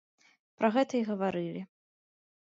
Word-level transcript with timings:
Пра 0.61 0.71
гэта 0.77 0.93
і 1.01 1.03
гаварылі. 1.11 1.61